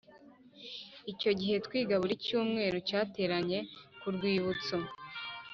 icyo 1.11 1.31
gihe 1.39 1.55
twiga 1.65 1.95
buri 2.01 2.15
cyumweru 2.25 2.77
Yateranye 2.89 3.59
ku 3.99 4.07
Rwibutso 4.15 4.75